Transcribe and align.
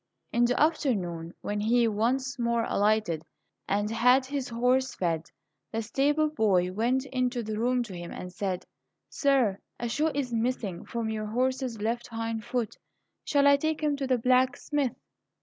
In 0.31 0.45
the 0.45 0.59
afternoon, 0.59 1.35
when 1.41 1.59
he 1.59 1.87
once 1.87 2.39
more 2.39 2.63
alighted 2.63 3.21
and 3.67 3.91
had 3.91 4.25
his 4.25 4.49
horse 4.49 4.95
fed, 4.95 5.29
the 5.71 5.83
stable 5.83 6.27
boy 6.27 6.71
went 6.71 7.05
into 7.05 7.43
the 7.43 7.59
room 7.59 7.83
to 7.83 7.93
him 7.95 8.09
and 8.11 8.33
said, 8.33 8.65
"Sir, 9.09 9.59
a 9.79 9.87
shoe 9.87 10.09
is 10.15 10.33
missing 10.33 10.85
from 10.85 11.11
your 11.11 11.27
horse's 11.27 11.79
left 11.79 12.07
hind 12.07 12.43
foot. 12.43 12.75
Shall 13.25 13.45
I 13.45 13.57
take 13.57 13.81
him 13.81 13.95
to 13.97 14.07
the 14.07 14.17
blacksmith?" 14.17 14.95